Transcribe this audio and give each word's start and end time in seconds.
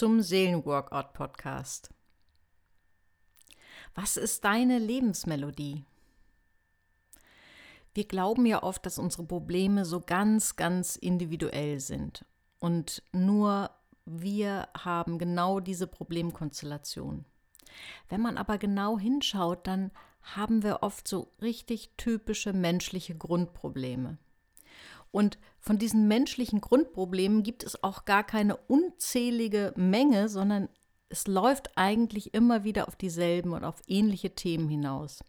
zum 0.00 0.22
Seelenworkout 0.22 1.12
Podcast. 1.12 1.90
Was 3.94 4.16
ist 4.16 4.46
deine 4.46 4.78
Lebensmelodie? 4.78 5.84
Wir 7.92 8.04
glauben 8.08 8.46
ja 8.46 8.62
oft, 8.62 8.86
dass 8.86 8.98
unsere 8.98 9.24
Probleme 9.24 9.84
so 9.84 10.00
ganz, 10.00 10.56
ganz 10.56 10.96
individuell 10.96 11.80
sind 11.80 12.24
und 12.60 13.02
nur 13.12 13.72
wir 14.06 14.68
haben 14.72 15.18
genau 15.18 15.60
diese 15.60 15.86
Problemkonstellation. 15.86 17.26
Wenn 18.08 18.22
man 18.22 18.38
aber 18.38 18.56
genau 18.56 18.98
hinschaut, 18.98 19.66
dann 19.66 19.90
haben 20.22 20.62
wir 20.62 20.82
oft 20.82 21.08
so 21.08 21.30
richtig 21.42 21.90
typische 21.98 22.54
menschliche 22.54 23.14
Grundprobleme. 23.18 24.16
Und 25.10 25.38
von 25.58 25.78
diesen 25.78 26.08
menschlichen 26.08 26.60
Grundproblemen 26.60 27.42
gibt 27.42 27.64
es 27.64 27.82
auch 27.82 28.04
gar 28.04 28.24
keine 28.24 28.56
unzählige 28.56 29.72
Menge, 29.76 30.28
sondern 30.28 30.68
es 31.08 31.26
läuft 31.26 31.76
eigentlich 31.76 32.32
immer 32.34 32.64
wieder 32.64 32.88
auf 32.88 32.96
dieselben 32.96 33.52
und 33.52 33.64
auf 33.64 33.82
ähnliche 33.86 34.34
Themen 34.34 34.68
hinaus. 34.68 35.24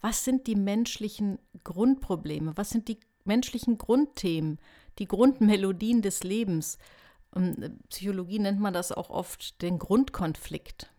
Was 0.00 0.24
sind 0.24 0.46
die 0.46 0.56
menschlichen 0.56 1.38
Grundprobleme? 1.64 2.56
Was 2.56 2.70
sind 2.70 2.88
die 2.88 3.00
menschlichen 3.24 3.78
Grundthemen, 3.78 4.58
die 4.98 5.06
Grundmelodien 5.06 6.02
des 6.02 6.22
Lebens? 6.22 6.76
Und 7.30 7.62
äh, 7.62 7.70
Psychologie 7.88 8.38
nennt 8.38 8.60
man 8.60 8.74
das 8.74 8.92
auch 8.92 9.08
oft 9.08 9.62
den 9.62 9.78
Grundkonflikt. 9.78 10.90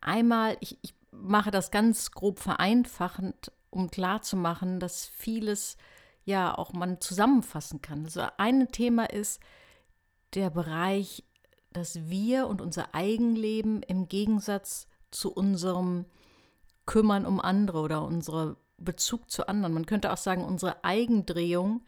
Einmal, 0.00 0.56
ich, 0.60 0.78
ich 0.82 0.94
mache 1.10 1.50
das 1.50 1.70
ganz 1.70 2.10
grob 2.12 2.40
vereinfachend, 2.40 3.52
um 3.70 3.90
klarzumachen, 3.90 4.80
dass 4.80 5.06
vieles 5.06 5.76
ja 6.28 6.56
auch 6.56 6.74
man 6.74 7.00
zusammenfassen 7.00 7.80
kann. 7.80 8.04
Also 8.04 8.22
ein 8.36 8.68
Thema 8.70 9.10
ist 9.10 9.40
der 10.34 10.50
Bereich, 10.50 11.24
dass 11.72 12.08
wir 12.10 12.46
und 12.48 12.60
unser 12.60 12.94
Eigenleben 12.94 13.82
im 13.82 14.08
Gegensatz 14.08 14.86
zu 15.10 15.32
unserem 15.32 16.04
Kümmern 16.84 17.24
um 17.24 17.40
andere 17.40 17.80
oder 17.80 18.04
unserem 18.04 18.56
Bezug 18.76 19.30
zu 19.30 19.48
anderen, 19.48 19.74
man 19.74 19.86
könnte 19.86 20.12
auch 20.12 20.18
sagen, 20.18 20.44
unsere 20.44 20.84
Eigendrehung 20.84 21.82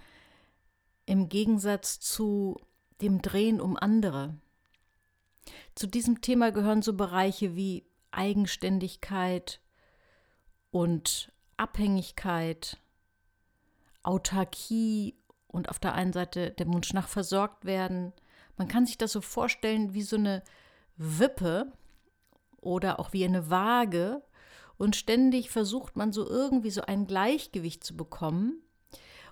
im 1.06 1.28
Gegensatz 1.28 2.00
zu 2.00 2.58
dem 3.00 3.22
Drehen 3.22 3.60
um 3.60 3.76
andere. 3.76 4.34
Zu 5.74 5.86
diesem 5.86 6.20
Thema 6.20 6.50
gehören 6.50 6.82
so 6.82 6.94
Bereiche 6.94 7.54
wie 7.56 7.86
Eigenständigkeit 8.10 9.60
und 10.70 11.32
Abhängigkeit, 11.56 12.78
Autarkie 14.02 15.16
und 15.46 15.68
auf 15.68 15.78
der 15.78 15.94
einen 15.94 16.12
Seite 16.12 16.50
der 16.50 16.66
Wunsch 16.68 16.92
nach 16.92 17.08
versorgt 17.08 17.64
werden. 17.64 18.12
Man 18.56 18.68
kann 18.68 18.86
sich 18.86 18.98
das 18.98 19.12
so 19.12 19.20
vorstellen 19.20 19.94
wie 19.94 20.02
so 20.02 20.16
eine 20.16 20.42
Wippe 20.96 21.72
oder 22.60 23.00
auch 23.00 23.12
wie 23.12 23.24
eine 23.24 23.50
Waage 23.50 24.22
und 24.76 24.96
ständig 24.96 25.50
versucht 25.50 25.96
man 25.96 26.12
so 26.12 26.28
irgendwie 26.28 26.70
so 26.70 26.82
ein 26.82 27.06
Gleichgewicht 27.06 27.84
zu 27.84 27.96
bekommen. 27.96 28.62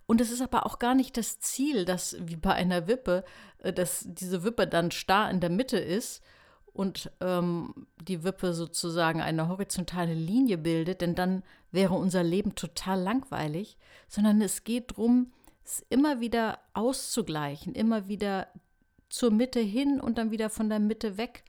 Und 0.06 0.20
es 0.20 0.30
ist 0.30 0.40
aber 0.40 0.64
auch 0.64 0.78
gar 0.78 0.94
nicht 0.94 1.16
das 1.16 1.38
Ziel, 1.38 1.84
dass 1.84 2.16
wie 2.20 2.36
bei 2.36 2.54
einer 2.54 2.86
Wippe, 2.86 3.24
äh, 3.58 3.72
dass 3.72 4.04
diese 4.06 4.42
Wippe 4.42 4.66
dann 4.66 4.90
starr 4.90 5.30
in 5.30 5.40
der 5.40 5.50
Mitte 5.50 5.78
ist 5.78 6.22
und 6.78 7.10
ähm, 7.20 7.88
die 8.00 8.22
Wippe 8.22 8.54
sozusagen 8.54 9.20
eine 9.20 9.48
horizontale 9.48 10.14
Linie 10.14 10.58
bildet, 10.58 11.00
denn 11.00 11.16
dann 11.16 11.42
wäre 11.72 11.94
unser 11.94 12.22
Leben 12.22 12.54
total 12.54 13.00
langweilig, 13.00 13.76
sondern 14.06 14.40
es 14.40 14.62
geht 14.62 14.92
darum, 14.92 15.32
es 15.64 15.84
immer 15.90 16.20
wieder 16.20 16.60
auszugleichen, 16.74 17.74
immer 17.74 18.06
wieder 18.06 18.46
zur 19.08 19.32
Mitte 19.32 19.58
hin 19.58 20.00
und 20.00 20.18
dann 20.18 20.30
wieder 20.30 20.50
von 20.50 20.68
der 20.68 20.78
Mitte 20.78 21.18
weg. 21.18 21.42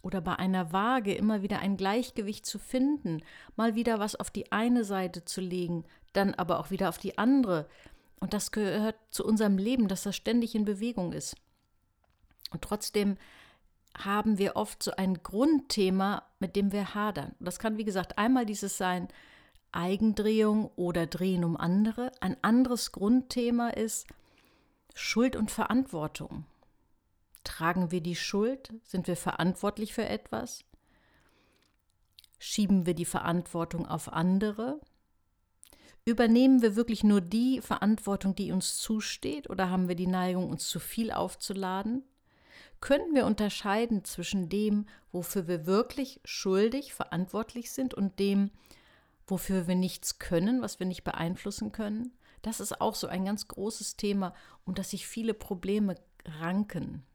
Oder 0.00 0.22
bei 0.22 0.36
einer 0.36 0.72
Waage 0.72 1.14
immer 1.14 1.42
wieder 1.42 1.58
ein 1.58 1.76
Gleichgewicht 1.76 2.46
zu 2.46 2.58
finden, 2.58 3.22
mal 3.56 3.74
wieder 3.74 3.98
was 3.98 4.16
auf 4.16 4.30
die 4.30 4.52
eine 4.52 4.84
Seite 4.84 5.26
zu 5.26 5.42
legen, 5.42 5.84
dann 6.14 6.32
aber 6.32 6.58
auch 6.58 6.70
wieder 6.70 6.88
auf 6.88 6.96
die 6.96 7.18
andere. 7.18 7.68
Und 8.20 8.32
das 8.32 8.52
gehört 8.52 8.96
zu 9.10 9.22
unserem 9.26 9.58
Leben, 9.58 9.86
dass 9.86 10.04
das 10.04 10.16
ständig 10.16 10.54
in 10.54 10.64
Bewegung 10.64 11.12
ist. 11.12 11.36
Und 12.52 12.62
trotzdem 12.62 13.18
haben 13.96 14.38
wir 14.38 14.56
oft 14.56 14.82
so 14.82 14.92
ein 14.92 15.22
Grundthema, 15.22 16.22
mit 16.38 16.56
dem 16.56 16.72
wir 16.72 16.94
hadern. 16.94 17.34
Das 17.40 17.58
kann, 17.58 17.78
wie 17.78 17.84
gesagt, 17.84 18.18
einmal 18.18 18.46
dieses 18.46 18.78
sein, 18.78 19.08
Eigendrehung 19.72 20.70
oder 20.76 21.06
Drehen 21.06 21.44
um 21.44 21.56
andere. 21.56 22.12
Ein 22.20 22.36
anderes 22.42 22.92
Grundthema 22.92 23.70
ist 23.70 24.06
Schuld 24.94 25.36
und 25.36 25.50
Verantwortung. 25.50 26.44
Tragen 27.44 27.90
wir 27.90 28.00
die 28.00 28.16
Schuld? 28.16 28.72
Sind 28.84 29.06
wir 29.06 29.16
verantwortlich 29.16 29.94
für 29.94 30.06
etwas? 30.06 30.64
Schieben 32.38 32.86
wir 32.86 32.94
die 32.94 33.04
Verantwortung 33.04 33.86
auf 33.86 34.12
andere? 34.12 34.80
Übernehmen 36.04 36.62
wir 36.62 36.76
wirklich 36.76 37.04
nur 37.04 37.20
die 37.20 37.60
Verantwortung, 37.60 38.34
die 38.34 38.50
uns 38.52 38.78
zusteht, 38.78 39.48
oder 39.48 39.70
haben 39.70 39.88
wir 39.88 39.94
die 39.94 40.08
Neigung, 40.08 40.50
uns 40.50 40.68
zu 40.68 40.80
viel 40.80 41.12
aufzuladen? 41.12 42.02
Können 42.82 43.14
wir 43.14 43.26
unterscheiden 43.26 44.04
zwischen 44.04 44.48
dem, 44.48 44.86
wofür 45.12 45.46
wir 45.46 45.66
wirklich 45.66 46.20
schuldig, 46.24 46.92
verantwortlich 46.92 47.70
sind 47.70 47.94
und 47.94 48.18
dem, 48.18 48.50
wofür 49.28 49.68
wir 49.68 49.76
nichts 49.76 50.18
können, 50.18 50.62
was 50.62 50.80
wir 50.80 50.86
nicht 50.86 51.04
beeinflussen 51.04 51.70
können. 51.70 52.12
Das 52.42 52.58
ist 52.58 52.80
auch 52.80 52.96
so 52.96 53.06
ein 53.06 53.24
ganz 53.24 53.46
großes 53.46 53.96
Thema, 53.96 54.34
um 54.64 54.74
das 54.74 54.90
sich 54.90 55.06
viele 55.06 55.32
Probleme 55.32 55.94
ranken. 56.40 57.06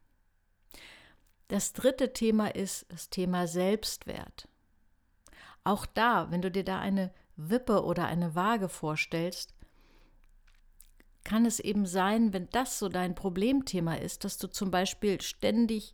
Das 1.49 1.73
dritte 1.73 2.13
Thema 2.13 2.47
ist 2.55 2.85
das 2.87 3.09
Thema 3.09 3.45
Selbstwert. 3.45 4.47
Auch 5.65 5.85
da, 5.85 6.31
wenn 6.31 6.41
du 6.41 6.49
dir 6.49 6.63
da 6.63 6.79
eine 6.79 7.13
Wippe 7.35 7.83
oder 7.83 8.05
eine 8.05 8.35
Waage 8.35 8.69
vorstellst, 8.69 9.53
kann 11.27 11.45
es 11.45 11.59
eben 11.59 11.85
sein, 11.85 12.31
wenn 12.31 12.47
das 12.51 12.79
so 12.79 12.87
dein 12.87 13.13
Problemthema 13.13 13.95
ist, 13.95 14.23
dass 14.23 14.37
du 14.37 14.47
zum 14.47 14.71
Beispiel 14.71 15.19
ständig, 15.19 15.93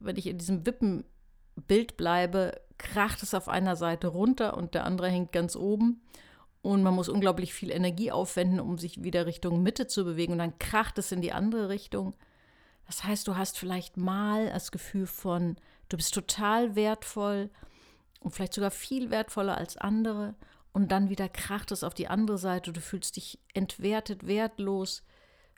wenn 0.00 0.16
ich 0.16 0.26
in 0.26 0.36
diesem 0.36 0.66
Wippenbild 0.66 1.96
bleibe, 1.96 2.60
kracht 2.76 3.22
es 3.22 3.34
auf 3.34 3.48
einer 3.48 3.76
Seite 3.76 4.08
runter 4.08 4.56
und 4.56 4.74
der 4.74 4.84
andere 4.84 5.08
hängt 5.10 5.30
ganz 5.30 5.54
oben. 5.54 6.02
Und 6.60 6.82
man 6.82 6.92
muss 6.92 7.08
unglaublich 7.08 7.54
viel 7.54 7.70
Energie 7.70 8.10
aufwenden, 8.10 8.58
um 8.58 8.78
sich 8.78 9.04
wieder 9.04 9.26
Richtung 9.26 9.62
Mitte 9.62 9.86
zu 9.86 10.04
bewegen. 10.04 10.32
Und 10.32 10.40
dann 10.40 10.58
kracht 10.58 10.98
es 10.98 11.12
in 11.12 11.20
die 11.20 11.32
andere 11.32 11.68
Richtung. 11.68 12.14
Das 12.84 13.04
heißt, 13.04 13.28
du 13.28 13.36
hast 13.36 13.60
vielleicht 13.60 13.96
mal 13.96 14.46
das 14.50 14.72
Gefühl 14.72 15.06
von, 15.06 15.54
du 15.88 15.96
bist 15.96 16.12
total 16.12 16.74
wertvoll 16.74 17.50
und 18.18 18.32
vielleicht 18.32 18.54
sogar 18.54 18.72
viel 18.72 19.10
wertvoller 19.10 19.56
als 19.56 19.76
andere. 19.76 20.34
Und 20.78 20.92
dann 20.92 21.08
wieder 21.08 21.28
kracht 21.28 21.72
es 21.72 21.82
auf 21.82 21.92
die 21.92 22.06
andere 22.06 22.38
Seite. 22.38 22.72
Du 22.72 22.80
fühlst 22.80 23.16
dich 23.16 23.40
entwertet, 23.52 24.28
wertlos, 24.28 25.02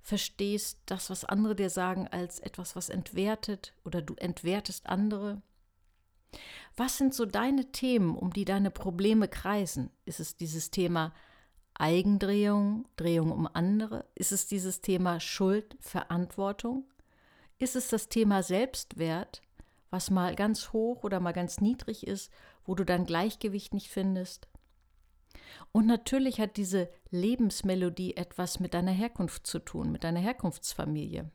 verstehst 0.03 0.79
das, 0.87 1.11
was 1.11 1.27
andere 1.27 1.55
dir 1.55 1.69
sagen, 1.69 2.09
als 2.09 2.41
etwas, 2.41 2.75
was 2.75 2.89
entwertet 2.89 3.75
oder 3.85 4.01
du 4.01 4.15
entwertest 4.15 4.87
andere. 4.87 5.43
Was 6.75 6.97
sind 6.97 7.13
so 7.13 7.27
deine 7.27 7.71
Themen, 7.71 8.17
um 8.17 8.33
die 8.33 8.47
deine 8.47 8.71
Probleme 8.71 9.29
kreisen? 9.29 9.91
Ist 10.07 10.21
es 10.21 10.39
dieses 10.39 10.71
Thema 10.71 11.13
Eigendrehung, 11.75 12.89
Drehung 12.97 13.31
um 13.31 13.47
andere? 13.47 14.07
Ist 14.15 14.33
es 14.33 14.47
dieses 14.47 14.81
Thema 14.81 15.21
Schuld, 15.21 15.77
Verantwortung? 15.81 16.91
Ist 17.59 17.77
es 17.77 17.89
das 17.89 18.09
Thema 18.09 18.43
Selbstwert, 18.43 19.43
was 19.91 20.09
mal 20.09 20.35
ganz 20.35 20.73
hoch 20.73 21.05
oder 21.05 21.21
mal 21.21 21.33
ganz 21.33 21.61
niedrig 21.61 22.07
ist, 22.07 22.33
wo 22.65 22.75
du 22.75 22.87
dein 22.87 23.05
Gleichgewicht 23.05 23.75
nicht 23.75 23.91
findest? 23.91 24.50
Und 25.73 25.87
natürlich 25.87 26.41
hat 26.41 26.57
diese 26.57 26.91
Lebensmelodie 27.11 28.17
etwas 28.17 28.61
mit 28.61 28.75
deiner 28.75 28.93
Herkunft 28.93 29.47
zu 29.47 29.59
tun, 29.59 29.93
mit 29.93 30.05
deiner 30.05 30.21
Herkunftsfamilie. 30.21 31.31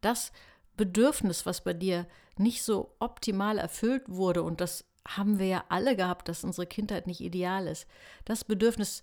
Das 0.00 0.32
Bedürfnis, 0.76 1.46
was 1.46 1.62
bei 1.62 1.74
dir 1.74 2.06
nicht 2.36 2.62
so 2.62 2.94
optimal 2.98 3.58
erfüllt 3.58 4.08
wurde, 4.08 4.42
und 4.42 4.60
das 4.60 4.84
haben 5.06 5.38
wir 5.38 5.46
ja 5.46 5.64
alle 5.68 5.96
gehabt, 5.96 6.28
dass 6.28 6.44
unsere 6.44 6.66
Kindheit 6.66 7.06
nicht 7.06 7.20
ideal 7.20 7.66
ist, 7.66 7.86
das 8.24 8.44
Bedürfnis, 8.44 9.02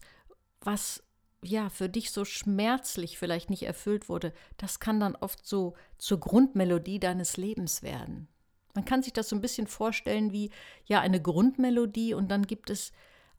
was 0.62 1.04
ja 1.42 1.70
für 1.70 1.90
dich 1.90 2.12
so 2.12 2.26
schmerzlich 2.26 3.18
vielleicht 3.18 3.50
nicht 3.50 3.64
erfüllt 3.64 4.10
wurde, 4.10 4.34
das 4.58 4.80
kann 4.80 5.00
dann 5.00 5.16
oft 5.16 5.46
so 5.46 5.76
zur 5.98 6.20
Grundmelodie 6.20 7.00
deines 7.00 7.38
Lebens 7.38 7.82
werden. 7.82 8.28
Man 8.76 8.86
kann 8.86 9.04
sich 9.04 9.14
das 9.14 9.30
so 9.30 9.36
ein 9.36 9.42
bisschen 9.42 9.68
vorstellen 9.68 10.32
wie 10.32 10.52
ja 10.86 11.00
eine 11.00 11.22
Grundmelodie 11.22 12.14
und 12.14 12.30
dann 12.30 12.46
gibt 12.46 12.70
es 12.70 12.92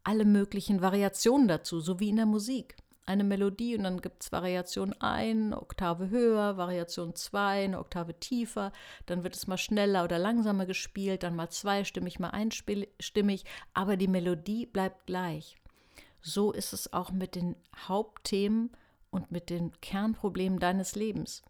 alle 0.04 0.24
möglichen 0.24 0.80
Variationen 0.82 1.48
dazu, 1.48 1.80
so 1.80 2.00
wie 2.00 2.08
in 2.08 2.16
der 2.16 2.26
Musik 2.26 2.76
eine 3.10 3.24
Melodie 3.24 3.76
und 3.76 3.82
dann 3.82 4.00
gibt 4.00 4.22
es 4.22 4.32
Variation 4.32 4.92
1, 4.94 5.54
Oktave 5.54 6.10
höher, 6.10 6.56
Variation 6.56 7.14
2, 7.14 7.64
eine 7.64 7.78
Oktave 7.80 8.18
tiefer, 8.18 8.72
dann 9.06 9.24
wird 9.24 9.34
es 9.34 9.48
mal 9.48 9.58
schneller 9.58 10.04
oder 10.04 10.18
langsamer 10.18 10.64
gespielt, 10.64 11.24
dann 11.24 11.34
mal 11.34 11.50
zweistimmig, 11.50 12.20
mal 12.20 12.30
einstimmig, 12.30 13.44
aber 13.74 13.96
die 13.96 14.08
Melodie 14.08 14.64
bleibt 14.66 15.06
gleich. 15.06 15.56
So 16.22 16.52
ist 16.52 16.72
es 16.72 16.92
auch 16.92 17.10
mit 17.10 17.34
den 17.34 17.56
Hauptthemen 17.88 18.70
und 19.10 19.32
mit 19.32 19.50
den 19.50 19.72
Kernproblemen 19.80 20.60
deines 20.60 20.94
Lebens. 20.94 21.42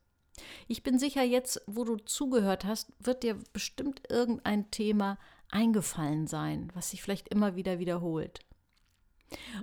Ich 0.67 0.83
bin 0.83 0.99
sicher, 0.99 1.23
jetzt, 1.23 1.61
wo 1.67 1.85
du 1.85 1.97
zugehört 1.97 2.65
hast, 2.65 2.91
wird 2.99 3.23
dir 3.23 3.37
bestimmt 3.53 4.01
irgendein 4.09 4.71
Thema 4.71 5.19
eingefallen 5.51 6.27
sein, 6.27 6.71
was 6.75 6.91
sich 6.91 7.03
vielleicht 7.03 7.29
immer 7.29 7.57
wieder 7.57 7.79
wiederholt. 7.79 8.41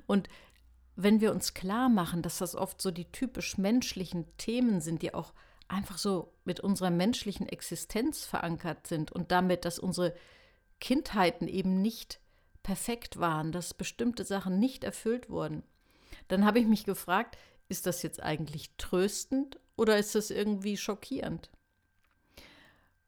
Und 0.05 0.29
wenn 0.95 1.21
wir 1.21 1.31
uns 1.31 1.53
klar 1.53 1.89
machen, 1.89 2.21
dass 2.21 2.39
das 2.39 2.55
oft 2.55 2.81
so 2.81 2.91
die 2.91 3.11
typisch 3.11 3.57
menschlichen 3.57 4.25
Themen 4.37 4.81
sind, 4.81 5.01
die 5.01 5.13
auch 5.13 5.33
einfach 5.67 5.97
so 5.97 6.33
mit 6.43 6.59
unserer 6.59 6.89
menschlichen 6.89 7.47
Existenz 7.47 8.25
verankert 8.25 8.87
sind 8.87 9.11
und 9.11 9.31
damit, 9.31 9.65
dass 9.65 9.79
unsere 9.79 10.15
Kindheiten 10.79 11.47
eben 11.47 11.81
nicht 11.81 12.19
perfekt 12.63 13.19
waren, 13.19 13.51
dass 13.51 13.73
bestimmte 13.73 14.25
Sachen 14.25 14.59
nicht 14.59 14.83
erfüllt 14.83 15.29
wurden, 15.29 15.63
dann 16.27 16.45
habe 16.45 16.59
ich 16.59 16.65
mich 16.65 16.85
gefragt, 16.85 17.37
ist 17.69 17.85
das 17.85 18.01
jetzt 18.01 18.21
eigentlich 18.21 18.71
tröstend 18.77 19.59
oder 19.75 19.97
ist 19.97 20.15
das 20.15 20.31
irgendwie 20.31 20.77
schockierend? 20.77 21.49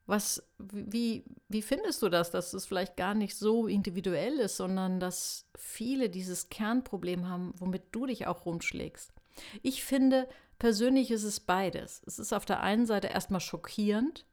Was, 0.10 0.42
wie, 0.58 1.24
wie 1.50 1.62
findest 1.62 2.02
du 2.02 2.10
das, 2.10 2.32
dass 2.32 2.54
es 2.54 2.66
vielleicht 2.66 2.98
gar 2.98 3.14
nicht 3.14 3.38
so 3.38 3.68
individuell 3.68 4.40
ist, 4.40 4.58
sondern 4.58 5.00
dass 5.00 5.46
viele 5.56 6.10
dieses 6.10 6.50
Kernproblem 6.50 7.30
haben, 7.30 7.54
womit 7.58 7.84
du 7.92 8.08
dich 8.08 8.26
auch 8.26 8.48
rumschlägst? 8.48 9.14
Ich 9.62 9.84
finde, 9.84 10.28
persönlich 10.58 11.12
ist 11.12 11.24
es 11.24 11.40
beides. 11.40 12.02
Es 12.08 12.18
ist 12.18 12.34
auf 12.34 12.46
der 12.46 12.62
einen 12.62 12.88
Seite 12.88 13.06
erstmal 13.06 13.40
schockierend, 13.40 14.26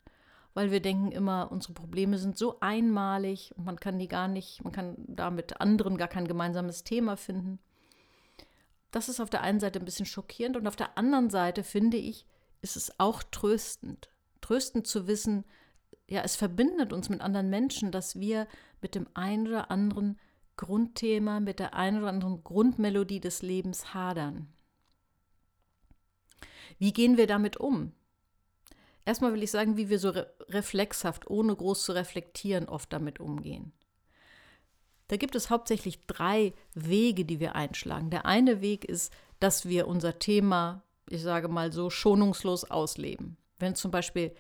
weil 0.55 0.71
wir 0.71 0.81
denken 0.81 1.13
immer, 1.13 1.53
unsere 1.53 1.75
Probleme 1.75 2.17
sind 2.17 2.39
so 2.39 2.59
einmalig 2.61 3.53
und 3.59 3.67
man 3.67 3.79
kann 3.79 3.99
die 3.99 4.09
gar 4.09 4.29
nicht, 4.29 4.65
man 4.65 4.73
kann 4.73 4.95
da 5.07 5.31
mit 5.31 5.61
anderen 5.61 5.99
gar 5.99 6.09
kein 6.09 6.27
gemeinsames 6.27 6.85
Thema 6.85 7.19
finden. 7.19 7.59
Das 8.93 9.11
ist 9.11 9.21
auf 9.21 9.29
der 9.29 9.43
einen 9.43 9.61
Seite 9.61 9.79
ein 9.79 9.85
bisschen 9.85 10.07
schockierend 10.07 10.57
und 10.57 10.67
auf 10.67 10.77
der 10.77 10.97
anderen 10.97 11.29
Seite 11.29 11.63
finde 11.63 11.99
ich, 11.99 12.25
ist 12.63 12.77
es 12.77 12.99
auch 12.99 13.23
tröstend. 13.23 14.09
Tröstend 14.41 14.87
zu 14.87 15.07
wissen, 15.07 15.45
ja, 16.09 16.23
es 16.23 16.37
verbindet 16.37 16.93
uns 16.93 17.09
mit 17.09 17.21
anderen 17.21 17.51
Menschen, 17.51 17.91
dass 17.91 18.19
wir 18.19 18.47
mit 18.81 18.95
dem 18.95 19.07
einen 19.15 19.49
oder 19.49 19.71
anderen 19.71 20.19
Grundthema, 20.57 21.41
mit 21.41 21.59
der 21.59 21.75
einen 21.75 21.99
oder 21.99 22.09
anderen 22.09 22.45
Grundmelodie 22.45 23.21
des 23.21 23.43
Lebens 23.43 23.93
hadern. 23.93 24.49
Wie 26.79 26.93
gehen 26.93 27.17
wir 27.17 27.27
damit 27.27 27.57
um? 27.57 27.93
Erstmal 29.05 29.33
will 29.33 29.43
ich 29.43 29.51
sagen, 29.51 29.77
wie 29.77 29.89
wir 29.89 29.99
so 29.99 30.11
re 30.11 30.27
reflexhaft, 30.49 31.29
ohne 31.31 31.55
groß 31.55 31.85
zu 31.85 31.93
reflektieren, 31.93 32.69
oft 32.69 32.93
damit 32.93 33.21
umgehen. 33.21 33.73
Da 35.09 35.17
gibt 35.17 35.37
es 35.37 35.51
hauptsächlich 35.51 36.07
drei 36.07 36.53
Wege, 36.75 37.25
die 37.25 37.39
wir 37.41 37.55
einschlagen. 37.55 38.11
Der 38.11 38.27
eine 38.27 38.61
Weg 38.61 38.85
ist, 38.85 39.13
dass 39.39 39.69
wir 39.69 39.87
unser 39.87 40.19
Thema, 40.19 40.83
ich 41.09 41.23
sage 41.23 41.49
mal 41.49 41.73
so, 41.73 41.91
schonungslos 41.91 42.65
ausleben. 42.65 43.37
Wenn 43.59 43.75
zum 43.75 43.91
Beispiel 43.91 44.35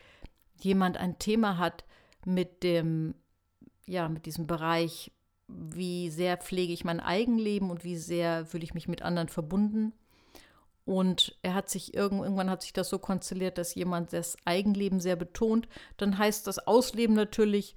jemand 0.61 0.97
ein 0.97 1.19
Thema 1.19 1.58
hat 1.58 1.85
mit 2.25 2.62
dem, 2.62 3.14
ja, 3.87 4.08
mit 4.08 4.26
diesem 4.26 4.47
Bereich, 4.47 5.12
wie 5.49 6.11
sehr 6.11 6.37
pflege 6.37 6.73
ich 6.73 6.85
mein 6.85 7.00
Eigenleben 7.00 7.70
und 7.70 7.85
wie 7.85 7.97
sehr 7.97 8.47
fühle 8.47 8.64
ich 8.64 8.75
mich 8.75 8.88
mit 8.88 9.03
anderen 9.03 9.29
verbunden. 9.29 9.93
Und 10.85 11.37
er 11.43 11.55
hat 11.55 11.69
sich 11.69 11.94
irgendwann 11.94 12.49
hat 12.49 12.62
sich 12.62 12.73
das 12.73 12.88
so 12.88 12.99
konstelliert, 12.99 13.58
dass 13.58 13.75
jemand 13.75 14.12
das 14.12 14.37
Eigenleben 14.44 15.00
sehr 15.00 15.17
betont. 15.17 15.69
Dann 15.97 16.17
heißt 16.17 16.47
das 16.47 16.64
Ausleben 16.67 17.14
natürlich 17.17 17.75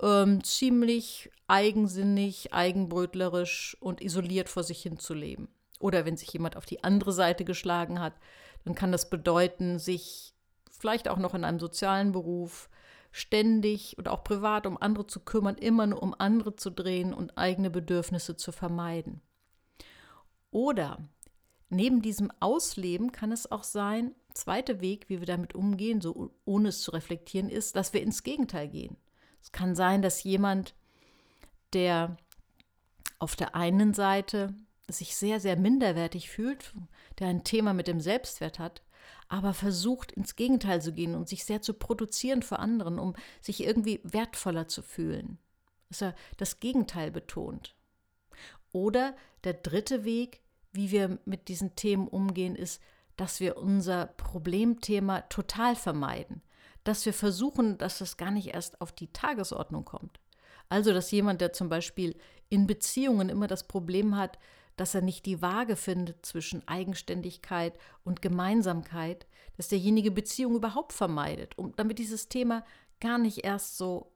ähm, 0.00 0.42
ziemlich 0.44 1.30
eigensinnig, 1.48 2.52
eigenbrötlerisch 2.52 3.76
und 3.80 4.00
isoliert 4.00 4.48
vor 4.48 4.62
sich 4.62 4.82
hin 4.82 4.98
zu 4.98 5.14
leben. 5.14 5.48
Oder 5.80 6.04
wenn 6.04 6.16
sich 6.16 6.32
jemand 6.32 6.56
auf 6.56 6.64
die 6.64 6.84
andere 6.84 7.12
Seite 7.12 7.44
geschlagen 7.44 8.00
hat, 8.00 8.14
dann 8.64 8.74
kann 8.74 8.92
das 8.92 9.10
bedeuten, 9.10 9.78
sich 9.78 10.35
vielleicht 10.76 11.08
auch 11.08 11.18
noch 11.18 11.34
in 11.34 11.44
einem 11.44 11.58
sozialen 11.58 12.12
Beruf, 12.12 12.68
ständig 13.16 13.96
und 13.96 14.08
auch 14.08 14.22
privat 14.24 14.66
um 14.66 14.76
andere 14.80 15.06
zu 15.06 15.20
kümmern, 15.20 15.56
immer 15.56 15.86
nur 15.86 16.02
um 16.02 16.14
andere 16.18 16.56
zu 16.56 16.70
drehen 16.70 17.14
und 17.14 17.38
eigene 17.38 17.70
Bedürfnisse 17.70 18.36
zu 18.36 18.52
vermeiden. 18.52 19.22
Oder 20.50 20.98
neben 21.70 22.02
diesem 22.02 22.30
Ausleben 22.40 23.12
kann 23.12 23.32
es 23.32 23.50
auch 23.50 23.64
sein, 23.64 24.14
zweiter 24.34 24.80
Weg, 24.80 25.08
wie 25.08 25.18
wir 25.18 25.26
damit 25.26 25.54
umgehen, 25.54 26.00
so 26.00 26.30
ohne 26.44 26.68
es 26.68 26.82
zu 26.82 26.90
reflektieren, 26.90 27.48
ist, 27.48 27.74
dass 27.74 27.94
wir 27.94 28.02
ins 28.02 28.22
Gegenteil 28.22 28.68
gehen. 28.68 28.96
Es 29.42 29.50
kann 29.50 29.74
sein, 29.74 30.02
dass 30.02 30.22
jemand, 30.22 30.74
der 31.72 32.16
auf 33.18 33.34
der 33.34 33.54
einen 33.54 33.94
Seite 33.94 34.54
sich 34.88 35.16
sehr, 35.16 35.40
sehr 35.40 35.56
minderwertig 35.56 36.28
fühlt, 36.28 36.74
der 37.18 37.28
ein 37.28 37.44
Thema 37.44 37.72
mit 37.72 37.88
dem 37.88 38.00
Selbstwert 38.00 38.58
hat, 38.58 38.82
aber 39.28 39.54
versucht 39.54 40.12
ins 40.12 40.36
Gegenteil 40.36 40.80
zu 40.80 40.92
gehen 40.92 41.14
und 41.14 41.28
sich 41.28 41.44
sehr 41.44 41.62
zu 41.62 41.74
produzieren 41.74 42.42
für 42.42 42.58
anderen, 42.58 42.98
um 42.98 43.14
sich 43.40 43.64
irgendwie 43.64 44.00
wertvoller 44.04 44.68
zu 44.68 44.82
fühlen. 44.82 45.38
Dass 45.88 46.02
er 46.02 46.14
das 46.36 46.60
Gegenteil 46.60 47.10
betont. 47.10 47.74
Oder 48.72 49.14
der 49.44 49.54
dritte 49.54 50.04
Weg, 50.04 50.40
wie 50.72 50.90
wir 50.90 51.18
mit 51.24 51.48
diesen 51.48 51.76
Themen 51.76 52.08
umgehen, 52.08 52.56
ist, 52.56 52.82
dass 53.16 53.40
wir 53.40 53.56
unser 53.56 54.06
Problemthema 54.06 55.22
total 55.22 55.74
vermeiden. 55.74 56.42
Dass 56.84 57.06
wir 57.06 57.14
versuchen, 57.14 57.78
dass 57.78 58.00
es 58.00 58.16
gar 58.16 58.30
nicht 58.30 58.48
erst 58.48 58.80
auf 58.80 58.92
die 58.92 59.12
Tagesordnung 59.12 59.84
kommt. 59.84 60.20
Also, 60.68 60.92
dass 60.92 61.10
jemand, 61.10 61.40
der 61.40 61.52
zum 61.52 61.68
Beispiel 61.68 62.16
in 62.48 62.66
Beziehungen 62.66 63.28
immer 63.28 63.46
das 63.46 63.66
Problem 63.66 64.16
hat, 64.16 64.38
dass 64.76 64.94
er 64.94 65.00
nicht 65.00 65.26
die 65.26 65.42
Waage 65.42 65.76
findet 65.76 66.24
zwischen 66.24 66.66
Eigenständigkeit 66.68 67.74
und 68.04 68.22
Gemeinsamkeit, 68.22 69.26
dass 69.56 69.68
derjenige 69.68 70.10
Beziehung 70.10 70.54
überhaupt 70.54 70.92
vermeidet, 70.92 71.56
um, 71.58 71.74
damit 71.76 71.98
dieses 71.98 72.28
Thema 72.28 72.64
gar 73.00 73.18
nicht 73.18 73.44
erst 73.44 73.78
so 73.78 74.12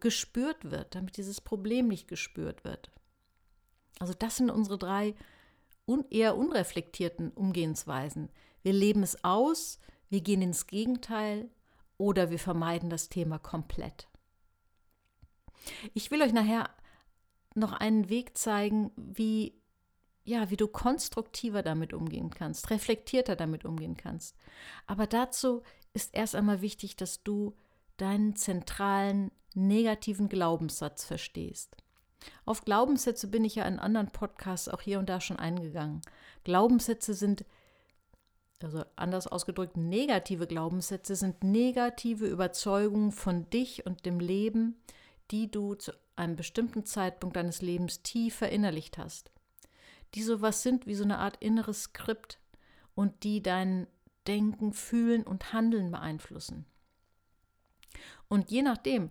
gespürt 0.00 0.70
wird, 0.70 0.94
damit 0.94 1.18
dieses 1.18 1.40
Problem 1.40 1.88
nicht 1.88 2.08
gespürt 2.08 2.64
wird. 2.64 2.90
Also 3.98 4.14
das 4.14 4.38
sind 4.38 4.50
unsere 4.50 4.78
drei 4.78 5.14
un 5.86 6.04
eher 6.10 6.36
unreflektierten 6.36 7.30
Umgehensweisen. 7.30 8.30
Wir 8.62 8.72
leben 8.72 9.02
es 9.02 9.22
aus, 9.24 9.78
wir 10.08 10.22
gehen 10.22 10.40
ins 10.40 10.66
Gegenteil 10.66 11.50
oder 11.98 12.30
wir 12.30 12.38
vermeiden 12.38 12.88
das 12.88 13.08
Thema 13.08 13.38
komplett. 13.38 14.08
Ich 15.92 16.10
will 16.10 16.22
euch 16.22 16.32
nachher 16.32 16.70
noch 17.54 17.72
einen 17.72 18.08
Weg 18.08 18.38
zeigen, 18.38 18.92
wie 18.96 19.59
ja, 20.30 20.48
wie 20.48 20.56
du 20.56 20.68
konstruktiver 20.68 21.62
damit 21.62 21.92
umgehen 21.92 22.30
kannst, 22.30 22.70
reflektierter 22.70 23.36
damit 23.36 23.64
umgehen 23.64 23.96
kannst. 23.96 24.36
Aber 24.86 25.06
dazu 25.06 25.62
ist 25.92 26.14
erst 26.14 26.34
einmal 26.34 26.62
wichtig, 26.62 26.96
dass 26.96 27.22
du 27.22 27.56
deinen 27.96 28.36
zentralen 28.36 29.32
negativen 29.54 30.28
Glaubenssatz 30.28 31.04
verstehst. 31.04 31.76
Auf 32.44 32.64
Glaubenssätze 32.64 33.26
bin 33.26 33.44
ich 33.44 33.56
ja 33.56 33.64
in 33.64 33.78
anderen 33.78 34.12
Podcasts 34.12 34.68
auch 34.68 34.80
hier 34.80 34.98
und 35.00 35.08
da 35.08 35.20
schon 35.20 35.38
eingegangen. 35.38 36.00
Glaubenssätze 36.44 37.14
sind, 37.14 37.44
also 38.62 38.84
anders 38.94 39.26
ausgedrückt, 39.26 39.76
negative 39.76 40.46
Glaubenssätze 40.46 41.16
sind 41.16 41.42
negative 41.42 42.26
Überzeugungen 42.26 43.10
von 43.10 43.50
dich 43.50 43.84
und 43.84 44.06
dem 44.06 44.20
Leben, 44.20 44.80
die 45.30 45.50
du 45.50 45.74
zu 45.74 45.92
einem 46.14 46.36
bestimmten 46.36 46.84
Zeitpunkt 46.84 47.36
deines 47.36 47.62
Lebens 47.62 48.02
tief 48.02 48.36
verinnerlicht 48.36 48.96
hast 48.98 49.32
die 50.14 50.22
sowas 50.22 50.62
sind 50.62 50.86
wie 50.86 50.94
so 50.94 51.04
eine 51.04 51.18
Art 51.18 51.36
inneres 51.40 51.84
Skript 51.84 52.38
und 52.94 53.22
die 53.22 53.42
dein 53.42 53.86
Denken, 54.26 54.72
Fühlen 54.72 55.22
und 55.22 55.52
Handeln 55.52 55.90
beeinflussen. 55.90 56.66
Und 58.28 58.50
je 58.50 58.62
nachdem, 58.62 59.10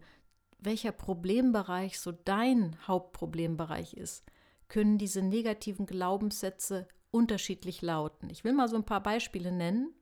welcher 0.59 0.91
Problembereich 0.91 1.99
so 1.99 2.11
dein 2.11 2.75
Hauptproblembereich 2.87 3.93
ist, 3.93 4.25
können 4.67 4.97
diese 4.97 5.21
negativen 5.21 5.85
Glaubenssätze 5.85 6.87
unterschiedlich 7.11 7.81
lauten. 7.81 8.29
Ich 8.29 8.43
will 8.43 8.53
mal 8.53 8.67
so 8.67 8.75
ein 8.75 8.85
paar 8.85 9.01
Beispiele 9.01 9.51
nennen. 9.51 9.93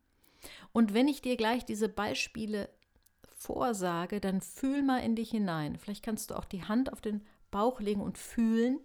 Und 0.74 0.94
wenn 0.94 1.08
ich 1.08 1.22
dir 1.22 1.38
gleich 1.38 1.66
diese 1.66 1.90
Beispiele 1.90 2.70
vorsage, 3.34 4.20
dann 4.20 4.42
fühl 4.42 4.84
mal 4.84 5.00
in 5.00 5.16
dich 5.16 5.32
hinein. 5.32 5.78
Vielleicht 5.78 6.04
kannst 6.04 6.32
du 6.32 6.36
auch 6.36 6.46
die 6.46 6.64
Hand 6.64 6.92
auf 6.92 7.02
den 7.02 7.24
Bauch 7.50 7.80
legen 7.80 8.02
und 8.02 8.18
fühlen, 8.18 8.80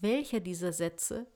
welcher 0.00 0.40
dieser 0.40 0.72
Sätze 0.72 1.26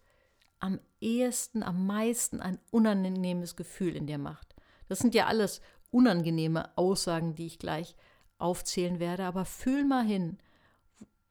am 0.64 0.80
ehesten, 0.98 1.62
am 1.62 1.86
meisten 1.86 2.40
ein 2.40 2.58
unangenehmes 2.70 3.54
Gefühl 3.54 3.94
in 3.94 4.06
dir 4.06 4.16
macht. 4.16 4.56
Das 4.88 4.98
sind 4.98 5.14
ja 5.14 5.26
alles 5.26 5.60
unangenehme 5.90 6.74
Aussagen, 6.78 7.34
die 7.34 7.44
ich 7.44 7.58
gleich 7.58 7.94
aufzählen 8.38 8.98
werde, 8.98 9.24
aber 9.24 9.44
fühl 9.44 9.84
mal 9.84 10.04
hin, 10.04 10.38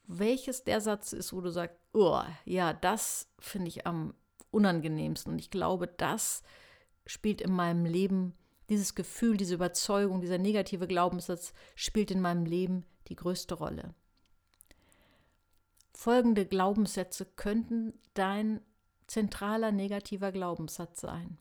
welches 0.06 0.64
der 0.66 0.82
Satz 0.82 1.14
ist, 1.14 1.34
wo 1.34 1.42
du 1.42 1.50
sagst, 1.50 1.76
oh, 1.94 2.22
ja, 2.46 2.74
das 2.74 3.28
finde 3.40 3.70
ich 3.70 3.88
am 3.88 4.14
unangenehmsten. 4.52 5.34
Und 5.34 5.40
ich 5.40 5.50
glaube, 5.50 5.88
das 5.88 6.44
spielt 7.08 7.42
in 7.42 7.54
meinem 7.54 7.86
Leben, 7.86 8.36
dieses 8.70 8.94
Gefühl, 8.94 9.36
diese 9.36 9.56
Überzeugung, 9.56 10.22
dieser 10.22 10.38
negative 10.38 10.86
Glaubenssatz 10.86 11.54
spielt 11.74 12.12
in 12.12 12.22
meinem 12.22 12.46
Leben 12.46 12.86
die 13.08 13.16
größte 13.16 13.56
Rolle. 13.56 13.96
Folgende 15.92 16.46
Glaubenssätze 16.46 17.26
könnten 17.26 17.94
dein 18.14 18.62
zentraler 19.08 19.72
negativer 19.72 20.32
Glaubenssatz 20.32 21.02
sein. 21.02 21.38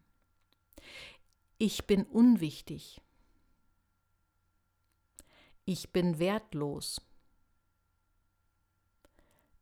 Ich 1.58 1.86
bin 1.86 2.04
unwichtig. 2.04 3.00
Ich 5.64 5.92
bin 5.92 6.18
wertlos. 6.18 7.00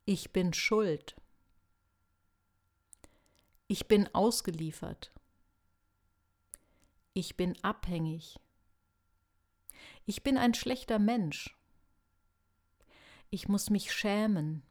Ich 0.07 0.33
bin 0.33 0.55
schuld. 0.55 1.15
Ich 3.69 3.87
bin 3.87 4.13
ausgeliefert. 4.15 5.13
Ich 7.13 7.37
bin 7.37 7.63
abhängig. 7.63 8.41
Ich 10.07 10.23
bin 10.23 10.39
ein 10.39 10.55
schlechter 10.55 10.99
Mensch. 10.99 11.57
Ich 13.29 13.47
muss 13.47 13.71
mich 13.71 13.93
schämen. 13.93 14.63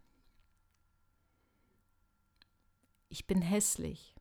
Ich 3.10 3.28
bin 3.28 3.42
hässlich. 3.42 4.16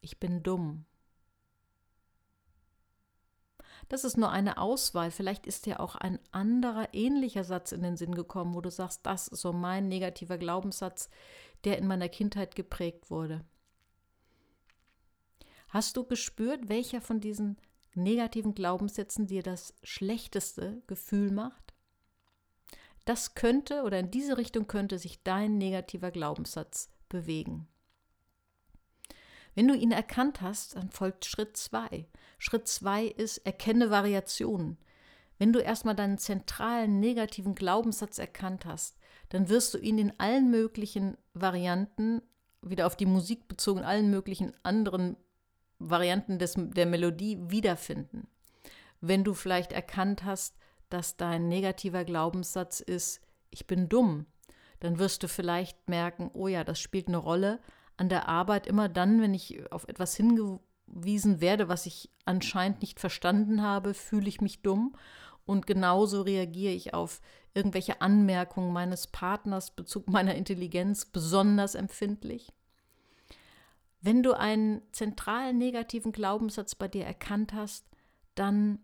Ich 0.00 0.18
bin 0.20 0.42
dumm. 0.42 0.86
Das 3.88 4.04
ist 4.04 4.16
nur 4.16 4.30
eine 4.30 4.58
Auswahl. 4.58 5.10
Vielleicht 5.10 5.46
ist 5.46 5.66
dir 5.66 5.80
auch 5.80 5.94
ein 5.94 6.18
anderer 6.30 6.92
ähnlicher 6.92 7.44
Satz 7.44 7.72
in 7.72 7.82
den 7.82 7.96
Sinn 7.96 8.14
gekommen, 8.14 8.54
wo 8.54 8.60
du 8.60 8.70
sagst, 8.70 9.04
das 9.04 9.28
ist 9.28 9.40
so 9.40 9.52
mein 9.52 9.88
negativer 9.88 10.38
Glaubenssatz, 10.38 11.08
der 11.64 11.78
in 11.78 11.86
meiner 11.86 12.08
Kindheit 12.08 12.54
geprägt 12.54 13.10
wurde. 13.10 13.44
Hast 15.68 15.96
du 15.96 16.04
gespürt, 16.04 16.68
welcher 16.68 17.00
von 17.00 17.20
diesen 17.20 17.56
negativen 17.94 18.54
Glaubenssätzen 18.54 19.26
dir 19.26 19.42
das 19.42 19.74
schlechteste 19.82 20.82
Gefühl 20.86 21.30
macht? 21.30 21.63
Das 23.04 23.34
könnte 23.34 23.82
oder 23.82 23.98
in 23.98 24.10
diese 24.10 24.38
Richtung 24.38 24.66
könnte 24.66 24.98
sich 24.98 25.22
dein 25.22 25.58
negativer 25.58 26.10
Glaubenssatz 26.10 26.90
bewegen. 27.08 27.68
Wenn 29.54 29.68
du 29.68 29.74
ihn 29.74 29.92
erkannt 29.92 30.40
hast, 30.40 30.76
dann 30.76 30.90
folgt 30.90 31.24
Schritt 31.24 31.56
zwei. 31.56 32.08
Schritt 32.38 32.66
zwei 32.66 33.04
ist, 33.06 33.38
erkenne 33.38 33.90
Variationen. 33.90 34.78
Wenn 35.38 35.52
du 35.52 35.60
erstmal 35.60 35.94
deinen 35.94 36.18
zentralen 36.18 37.00
negativen 37.00 37.54
Glaubenssatz 37.54 38.18
erkannt 38.18 38.66
hast, 38.66 38.96
dann 39.28 39.48
wirst 39.48 39.74
du 39.74 39.78
ihn 39.78 39.98
in 39.98 40.12
allen 40.18 40.50
möglichen 40.50 41.16
Varianten, 41.34 42.22
wieder 42.62 42.86
auf 42.86 42.96
die 42.96 43.06
Musik 43.06 43.48
bezogen, 43.48 43.80
allen 43.80 44.10
möglichen 44.10 44.52
anderen 44.62 45.16
Varianten 45.78 46.38
des, 46.38 46.54
der 46.56 46.86
Melodie 46.86 47.38
wiederfinden. 47.50 48.28
Wenn 49.00 49.24
du 49.24 49.34
vielleicht 49.34 49.72
erkannt 49.72 50.24
hast, 50.24 50.56
dass 50.94 51.16
dein 51.16 51.48
negativer 51.48 52.04
Glaubenssatz 52.04 52.78
ist, 52.78 53.20
ich 53.50 53.66
bin 53.66 53.88
dumm, 53.88 54.26
dann 54.78 55.00
wirst 55.00 55.24
du 55.24 55.28
vielleicht 55.28 55.88
merken, 55.88 56.30
oh 56.34 56.46
ja, 56.46 56.62
das 56.62 56.78
spielt 56.78 57.08
eine 57.08 57.16
Rolle 57.16 57.58
an 57.96 58.08
der 58.08 58.28
Arbeit 58.28 58.68
immer 58.68 58.88
dann, 58.88 59.20
wenn 59.20 59.34
ich 59.34 59.72
auf 59.72 59.88
etwas 59.88 60.14
hingewiesen 60.14 61.40
werde, 61.40 61.68
was 61.68 61.86
ich 61.86 62.10
anscheinend 62.24 62.80
nicht 62.80 63.00
verstanden 63.00 63.60
habe, 63.60 63.92
fühle 63.92 64.28
ich 64.28 64.40
mich 64.40 64.62
dumm. 64.62 64.94
Und 65.46 65.66
genauso 65.66 66.22
reagiere 66.22 66.72
ich 66.72 66.94
auf 66.94 67.20
irgendwelche 67.54 68.00
Anmerkungen 68.00 68.72
meines 68.72 69.08
Partners 69.08 69.72
Bezug 69.72 70.08
meiner 70.08 70.36
Intelligenz 70.36 71.06
besonders 71.06 71.74
empfindlich. 71.74 72.52
Wenn 74.00 74.22
du 74.22 74.32
einen 74.32 74.80
zentralen 74.92 75.58
negativen 75.58 76.12
Glaubenssatz 76.12 76.76
bei 76.76 76.86
dir 76.86 77.04
erkannt 77.04 77.52
hast, 77.52 77.84
dann 78.36 78.78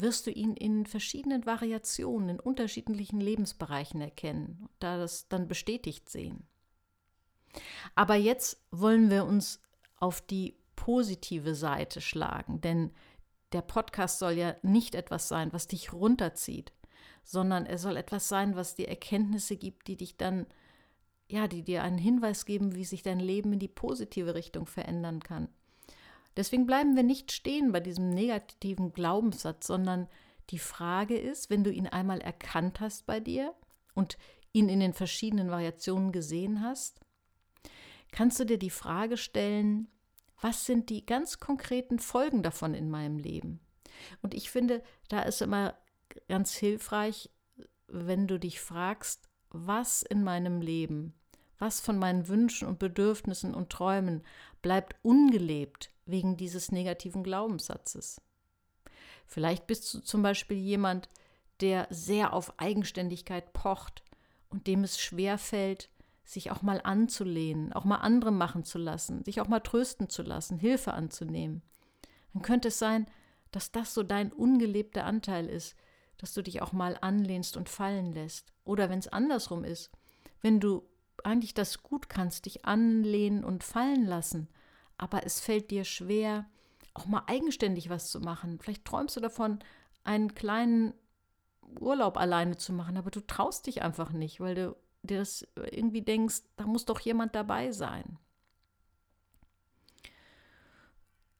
wirst 0.00 0.26
du 0.26 0.30
ihn 0.30 0.54
in 0.54 0.86
verschiedenen 0.86 1.46
Variationen, 1.46 2.28
in 2.28 2.40
unterschiedlichen 2.40 3.20
Lebensbereichen 3.20 4.00
erkennen, 4.00 4.68
da 4.78 4.98
das 4.98 5.28
dann 5.28 5.48
bestätigt 5.48 6.08
sehen. 6.08 6.46
Aber 7.94 8.14
jetzt 8.14 8.62
wollen 8.70 9.10
wir 9.10 9.24
uns 9.24 9.60
auf 9.96 10.20
die 10.20 10.56
positive 10.76 11.54
Seite 11.54 12.00
schlagen, 12.00 12.60
denn 12.60 12.92
der 13.52 13.62
Podcast 13.62 14.18
soll 14.18 14.32
ja 14.32 14.54
nicht 14.62 14.94
etwas 14.94 15.28
sein, 15.28 15.52
was 15.52 15.66
dich 15.66 15.92
runterzieht, 15.92 16.72
sondern 17.24 17.66
er 17.66 17.78
soll 17.78 17.96
etwas 17.96 18.28
sein, 18.28 18.56
was 18.56 18.74
dir 18.74 18.88
Erkenntnisse 18.88 19.56
gibt, 19.56 19.88
die 19.88 19.96
dich 19.96 20.16
dann 20.16 20.46
ja, 21.30 21.46
die 21.46 21.62
dir 21.62 21.82
einen 21.82 21.98
Hinweis 21.98 22.46
geben, 22.46 22.74
wie 22.74 22.84
sich 22.84 23.02
dein 23.02 23.20
Leben 23.20 23.52
in 23.52 23.58
die 23.58 23.68
positive 23.68 24.34
Richtung 24.34 24.66
verändern 24.66 25.20
kann. 25.20 25.48
Deswegen 26.38 26.66
bleiben 26.66 26.94
wir 26.94 27.02
nicht 27.02 27.32
stehen 27.32 27.72
bei 27.72 27.80
diesem 27.80 28.10
negativen 28.10 28.92
Glaubenssatz, 28.92 29.66
sondern 29.66 30.06
die 30.50 30.60
Frage 30.60 31.18
ist, 31.18 31.50
wenn 31.50 31.64
du 31.64 31.72
ihn 31.72 31.88
einmal 31.88 32.20
erkannt 32.20 32.78
hast 32.78 33.06
bei 33.06 33.18
dir 33.18 33.54
und 33.96 34.16
ihn 34.52 34.68
in 34.68 34.78
den 34.78 34.92
verschiedenen 34.92 35.50
Variationen 35.50 36.12
gesehen 36.12 36.62
hast, 36.62 37.00
kannst 38.12 38.38
du 38.38 38.44
dir 38.44 38.56
die 38.56 38.70
Frage 38.70 39.16
stellen, 39.16 39.88
was 40.40 40.64
sind 40.64 40.90
die 40.90 41.04
ganz 41.04 41.40
konkreten 41.40 41.98
Folgen 41.98 42.44
davon 42.44 42.72
in 42.72 42.88
meinem 42.88 43.18
Leben? 43.18 43.58
Und 44.22 44.32
ich 44.32 44.48
finde, 44.48 44.84
da 45.08 45.22
ist 45.22 45.42
immer 45.42 45.76
ganz 46.28 46.54
hilfreich, 46.54 47.30
wenn 47.88 48.28
du 48.28 48.38
dich 48.38 48.60
fragst, 48.60 49.28
was 49.50 50.04
in 50.04 50.22
meinem 50.22 50.60
Leben 50.60 51.18
was 51.58 51.80
von 51.80 51.98
meinen 51.98 52.28
Wünschen 52.28 52.68
und 52.68 52.78
Bedürfnissen 52.78 53.54
und 53.54 53.70
Träumen 53.70 54.22
bleibt 54.62 54.94
ungelebt 55.02 55.90
wegen 56.10 56.36
dieses 56.36 56.72
negativen 56.72 57.22
Glaubenssatzes? 57.22 58.20
Vielleicht 59.26 59.66
bist 59.66 59.92
du 59.92 60.00
zum 60.00 60.22
Beispiel 60.22 60.56
jemand, 60.56 61.08
der 61.60 61.86
sehr 61.90 62.32
auf 62.32 62.58
Eigenständigkeit 62.58 63.52
pocht 63.52 64.02
und 64.48 64.66
dem 64.66 64.84
es 64.84 65.00
schwer 65.00 65.38
fällt, 65.38 65.90
sich 66.24 66.50
auch 66.50 66.62
mal 66.62 66.80
anzulehnen, 66.82 67.72
auch 67.72 67.84
mal 67.84 67.96
andere 67.96 68.30
machen 68.30 68.64
zu 68.64 68.78
lassen, 68.78 69.24
sich 69.24 69.40
auch 69.40 69.48
mal 69.48 69.60
trösten 69.60 70.08
zu 70.08 70.22
lassen, 70.22 70.58
Hilfe 70.58 70.92
anzunehmen. 70.92 71.62
Dann 72.32 72.42
könnte 72.42 72.68
es 72.68 72.78
sein, 72.78 73.06
dass 73.50 73.72
das 73.72 73.94
so 73.94 74.02
dein 74.02 74.32
ungelebter 74.32 75.04
Anteil 75.04 75.46
ist, 75.46 75.74
dass 76.18 76.34
du 76.34 76.42
dich 76.42 76.60
auch 76.60 76.72
mal 76.72 76.98
anlehnst 77.00 77.56
und 77.56 77.68
fallen 77.68 78.12
lässt. 78.12 78.52
Oder 78.64 78.90
wenn 78.90 78.98
es 78.98 79.08
andersrum 79.08 79.64
ist, 79.64 79.90
wenn 80.42 80.60
du 80.60 80.82
eigentlich 81.24 81.54
das 81.54 81.82
gut 81.82 82.08
kannst, 82.08 82.46
dich 82.46 82.64
anlehnen 82.64 83.44
und 83.44 83.64
fallen 83.64 84.04
lassen, 84.04 84.48
aber 84.98 85.24
es 85.24 85.40
fällt 85.40 85.70
dir 85.70 85.84
schwer, 85.84 86.46
auch 86.94 87.06
mal 87.06 87.22
eigenständig 87.26 87.88
was 87.88 88.10
zu 88.10 88.20
machen. 88.20 88.58
Vielleicht 88.60 88.84
träumst 88.84 89.16
du 89.16 89.20
davon, 89.20 89.60
einen 90.04 90.34
kleinen 90.34 90.92
Urlaub 91.80 92.16
alleine 92.16 92.56
zu 92.56 92.72
machen, 92.72 92.96
aber 92.96 93.10
du 93.10 93.20
traust 93.20 93.66
dich 93.66 93.82
einfach 93.82 94.10
nicht, 94.10 94.40
weil 94.40 94.54
du 94.54 94.76
dir 95.02 95.18
das 95.18 95.46
irgendwie 95.54 96.02
denkst, 96.02 96.42
da 96.56 96.66
muss 96.66 96.84
doch 96.84 97.00
jemand 97.00 97.34
dabei 97.34 97.72
sein. 97.72 98.18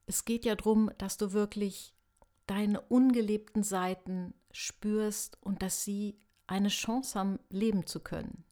Es 0.07 0.25
geht 0.25 0.45
ja 0.45 0.55
darum, 0.55 0.91
dass 0.99 1.19
du 1.19 1.33
wirklich 1.33 1.95
deine 2.47 2.81
ungelebten 2.81 3.63
Seiten 3.63 4.33
spürst 4.53 5.37
und 5.43 5.63
dass 5.63 5.85
sie 5.85 6.19
eine 6.47 6.69
Chance 6.69 7.19
haben, 7.19 7.39
leben 7.51 7.87
zu 7.87 8.01
können. 8.01 8.45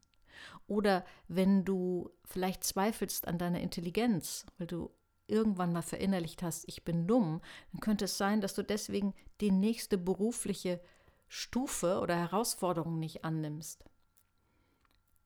Oder 0.66 1.04
wenn 1.28 1.64
du 1.64 2.10
vielleicht 2.24 2.64
zweifelst 2.64 3.28
an 3.28 3.38
deiner 3.38 3.60
Intelligenz, 3.60 4.46
weil 4.58 4.66
du 4.66 4.90
irgendwann 5.28 5.72
mal 5.72 5.82
verinnerlicht 5.82 6.42
hast, 6.42 6.64
ich 6.68 6.84
bin 6.84 7.06
dumm, 7.06 7.40
dann 7.72 7.80
könnte 7.80 8.06
es 8.06 8.18
sein, 8.18 8.40
dass 8.40 8.54
du 8.54 8.62
deswegen 8.62 9.14
die 9.40 9.50
nächste 9.50 9.98
berufliche 9.98 10.80
Stufe 11.28 12.00
oder 12.00 12.16
Herausforderung 12.16 12.98
nicht 12.98 13.24
annimmst. 13.24 13.84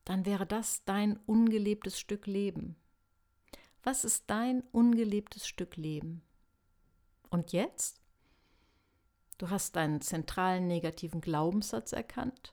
Dann 0.05 0.27
wäre 0.27 0.47
das 0.47 0.85
dein 0.85 1.19
ungelebtes 1.27 1.99
Stück 1.99 2.27
Leben. 2.27 2.77
Was 3.83 4.05
ist 4.05 4.25
dein 4.29 4.63
ungelebtes 4.73 5.47
Stück 5.47 5.77
Leben? 5.77 6.23
Und 7.31 7.53
jetzt? 7.53 8.01
Du 9.39 9.49
hast 9.49 9.77
deinen 9.77 10.03
zentralen 10.03 10.67
negativen 10.67 11.21
Glaubenssatz 11.21 11.93
erkannt. 11.93 12.53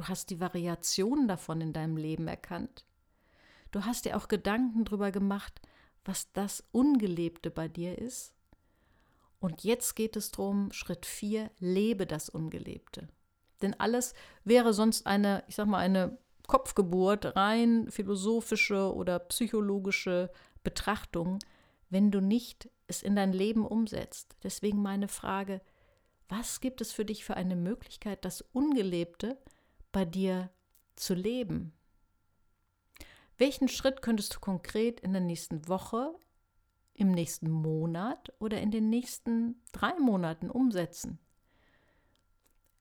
Du 0.00 0.08
hast 0.08 0.30
die 0.30 0.40
Variationen 0.40 1.28
davon 1.28 1.60
in 1.60 1.74
deinem 1.74 1.98
Leben 1.98 2.26
erkannt. 2.26 2.86
Du 3.70 3.84
hast 3.84 4.06
dir 4.06 4.16
auch 4.16 4.28
Gedanken 4.28 4.86
darüber 4.86 5.12
gemacht, 5.12 5.60
was 6.06 6.32
das 6.32 6.64
Ungelebte 6.72 7.50
bei 7.50 7.68
dir 7.68 7.98
ist. 7.98 8.32
Und 9.40 9.62
jetzt 9.62 9.96
geht 9.96 10.16
es 10.16 10.30
darum, 10.30 10.72
Schritt 10.72 11.04
4, 11.04 11.50
lebe 11.58 12.06
das 12.06 12.30
Ungelebte. 12.30 13.08
Denn 13.60 13.78
alles 13.78 14.14
wäre 14.42 14.72
sonst 14.72 15.06
eine, 15.06 15.44
ich 15.48 15.56
sag 15.56 15.66
mal, 15.66 15.80
eine 15.80 16.16
Kopfgeburt, 16.46 17.36
rein 17.36 17.90
philosophische 17.90 18.94
oder 18.94 19.18
psychologische 19.18 20.30
Betrachtung, 20.62 21.40
wenn 21.90 22.10
du 22.10 22.22
nicht 22.22 22.70
es 22.86 23.02
in 23.02 23.16
dein 23.16 23.34
Leben 23.34 23.66
umsetzt. 23.66 24.34
Deswegen 24.44 24.80
meine 24.80 25.08
Frage, 25.08 25.60
was 26.30 26.62
gibt 26.62 26.80
es 26.80 26.90
für 26.90 27.04
dich 27.04 27.22
für 27.22 27.36
eine 27.36 27.54
Möglichkeit, 27.54 28.24
das 28.24 28.40
Ungelebte 28.40 29.36
bei 29.92 30.04
dir 30.04 30.50
zu 30.96 31.14
leben? 31.14 31.72
Welchen 33.38 33.68
Schritt 33.68 34.02
könntest 34.02 34.34
du 34.34 34.40
konkret 34.40 35.00
in 35.00 35.12
der 35.12 35.22
nächsten 35.22 35.66
Woche, 35.68 36.14
im 36.94 37.10
nächsten 37.10 37.50
Monat 37.50 38.32
oder 38.38 38.60
in 38.60 38.70
den 38.70 38.90
nächsten 38.90 39.62
drei 39.72 39.98
Monaten 39.98 40.50
umsetzen? 40.50 41.18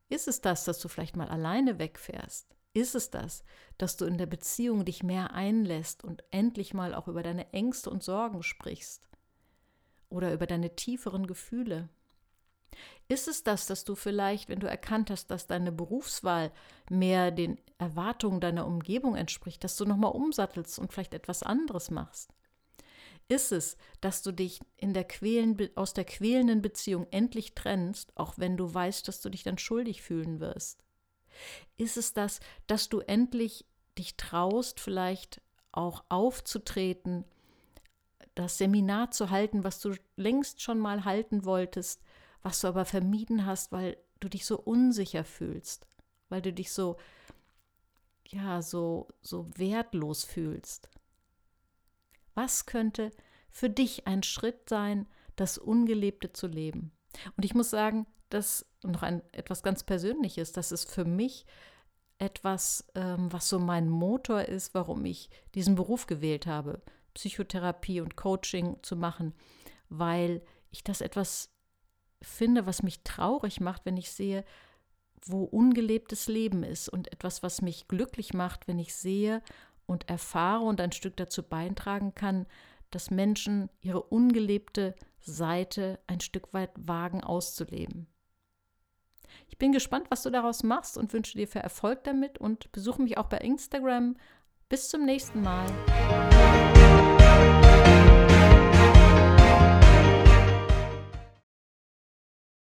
Ist 0.10 0.28
es 0.28 0.42
das, 0.42 0.66
dass 0.66 0.80
du 0.80 0.88
vielleicht 0.88 1.16
mal 1.16 1.30
alleine 1.30 1.80
wegfährst? 1.80 2.56
Ist 2.74 2.96
es 2.96 3.10
das, 3.10 3.44
dass 3.78 3.98
du 3.98 4.06
in 4.06 4.18
der 4.18 4.26
Beziehung 4.26 4.86
dich 4.86 5.04
mehr 5.04 5.34
einlässt 5.34 6.04
und 6.04 6.24
endlich 6.32 6.74
mal 6.74 6.94
auch 6.94 7.08
über 7.08 7.24
deine 7.24 7.54
Ängste 7.54 7.90
und 7.90 8.04
Sorgen 8.04 8.44
sprichst? 8.44 9.10
oder 10.10 10.34
über 10.34 10.48
deine 10.48 10.76
tieferen 10.76 11.28
Gefühle? 11.28 11.90
Ist 13.08 13.28
es 13.28 13.44
das, 13.44 13.66
dass 13.66 13.86
du 13.86 13.96
vielleicht, 13.96 14.50
wenn 14.50 14.60
du 14.60 14.68
erkannt 14.68 15.10
hast, 15.10 15.32
dass 15.32 15.48
deine 15.48 15.72
Berufswahl 15.72 16.52
mehr 16.90 17.32
den 17.32 17.58
Erwartungen 17.78 18.40
deiner 18.40 18.68
Umgebung 18.68 19.16
entspricht, 19.16 19.64
dass 19.64 19.78
du 19.78 19.86
nochmal 19.86 20.12
umsattelst 20.12 20.78
und 20.80 20.94
vielleicht 20.94 21.14
etwas 21.14 21.42
anderes 21.44 21.90
machst? 21.90 22.32
Ist 23.28 23.52
es, 23.52 23.78
dass 24.02 24.24
du 24.24 24.32
dich 24.32 24.60
in 24.78 24.94
der 24.94 25.04
quälen, 25.04 25.58
aus 25.76 25.94
der 25.94 26.06
quälenden 26.06 26.62
Beziehung 26.62 27.08
endlich 27.12 27.54
trennst, 27.54 28.12
auch 28.16 28.34
wenn 28.38 28.58
du 28.58 28.74
weißt, 28.74 29.08
dass 29.08 29.22
du 29.22 29.30
dich 29.30 29.44
dann 29.44 29.58
schuldig 29.58 30.02
fühlen 30.02 30.40
wirst? 30.40 30.84
Ist 31.78 31.98
es 31.98 32.14
das, 32.14 32.40
dass 32.68 32.90
du 32.90 33.00
endlich 33.00 33.66
dich 33.98 34.18
traust, 34.18 34.80
vielleicht 34.80 35.42
auch 35.72 36.04
aufzutreten, 36.10 37.24
das 38.36 38.58
Seminar 38.58 39.12
zu 39.12 39.30
halten, 39.30 39.64
was 39.64 39.80
du 39.80 39.94
längst 40.16 40.62
schon 40.62 40.80
mal 40.80 41.06
halten 41.06 41.46
wolltest, 41.46 42.02
was 42.42 42.62
du 42.62 42.68
aber 42.68 42.86
vermieden 42.86 43.46
hast, 43.46 43.72
weil 43.72 43.98
du 44.20 44.30
dich 44.30 44.46
so 44.46 44.60
unsicher 44.60 45.24
fühlst, 45.24 45.88
weil 46.30 46.42
du 46.42 46.54
dich 46.54 46.72
so 46.72 46.98
ja, 48.28 48.62
so 48.62 49.08
so 49.22 49.48
wertlos 49.58 50.24
fühlst. 50.24 50.90
Was 52.36 52.66
könnte 52.66 53.12
für 53.50 53.70
dich 53.70 54.08
ein 54.08 54.24
Schritt 54.24 54.70
sein, 54.70 55.08
das 55.36 55.58
Ungelebte 55.58 56.32
zu 56.32 56.48
leben? 56.48 56.92
Und 57.36 57.44
ich 57.44 57.56
muss 57.56 57.72
sagen, 57.72 58.06
das 58.30 58.66
noch 58.84 59.02
ein 59.02 59.22
etwas 59.32 59.64
ganz 59.64 59.84
Persönliches, 59.84 60.52
das 60.52 60.72
ist 60.72 60.90
für 60.90 61.06
mich 61.06 61.46
etwas, 62.20 62.86
ähm, 62.96 63.32
was 63.32 63.50
so 63.50 63.60
mein 63.60 63.90
Motor 63.90 64.44
ist, 64.44 64.74
warum 64.74 65.06
ich 65.06 65.30
diesen 65.56 65.76
Beruf 65.76 66.06
gewählt 66.06 66.46
habe, 66.48 66.82
Psychotherapie 67.14 68.02
und 68.02 68.16
Coaching 68.16 68.78
zu 68.84 68.96
machen, 68.96 69.34
weil 69.90 70.42
ich 70.70 70.84
das 70.84 71.02
etwas 71.02 71.50
finde, 72.22 72.66
was 72.66 72.84
mich 72.84 73.04
traurig 73.04 73.62
macht, 73.62 73.86
wenn 73.86 73.98
ich 73.98 74.12
sehe, 74.12 74.44
wo 75.26 75.44
ungelebtes 75.44 76.28
Leben 76.28 76.64
ist 76.64 76.90
und 76.90 77.12
etwas, 77.12 77.44
was 77.44 77.62
mich 77.62 77.88
glücklich 77.88 78.34
macht, 78.34 78.68
wenn 78.68 78.80
ich 78.80 78.96
sehe 78.96 79.42
und 79.86 80.10
erfahre 80.10 80.64
und 80.64 80.80
ein 80.82 80.92
Stück 80.92 81.18
dazu 81.18 81.44
beitragen 81.44 82.16
kann, 82.16 82.46
dass 82.92 83.12
Menschen 83.12 83.70
ihre 83.82 84.02
ungelebte 84.02 84.96
Seite 85.20 86.00
ein 86.08 86.22
Stück 86.22 86.54
weit 86.54 86.72
wagen 86.76 87.24
auszuleben. 87.24 88.08
Ich 89.48 89.58
bin 89.58 89.72
gespannt, 89.72 90.08
was 90.10 90.24
du 90.24 90.30
daraus 90.30 90.64
machst 90.64 90.98
und 90.98 91.14
wünsche 91.14 91.38
dir 91.38 91.48
viel 91.48 91.62
Erfolg 91.62 92.04
damit 92.04 92.38
und 92.38 92.72
besuche 92.72 93.02
mich 93.02 93.18
auch 93.18 93.28
bei 93.28 93.38
Instagram. 93.38 94.16
Bis 94.70 94.90
zum 94.90 95.06
nächsten 95.06 95.42
Mal. 95.42 95.68